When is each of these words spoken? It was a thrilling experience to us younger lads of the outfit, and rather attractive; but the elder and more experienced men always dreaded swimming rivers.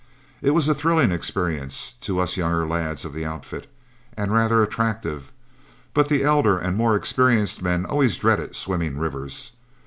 It 0.41 0.55
was 0.55 0.67
a 0.67 0.73
thrilling 0.73 1.11
experience 1.11 1.93
to 2.01 2.19
us 2.19 2.35
younger 2.35 2.67
lads 2.67 3.05
of 3.05 3.13
the 3.13 3.23
outfit, 3.23 3.67
and 4.17 4.33
rather 4.33 4.63
attractive; 4.63 5.31
but 5.93 6.09
the 6.09 6.23
elder 6.23 6.57
and 6.57 6.75
more 6.75 6.95
experienced 6.95 7.61
men 7.61 7.85
always 7.85 8.17
dreaded 8.17 8.55
swimming 8.55 8.97
rivers. 8.97 9.51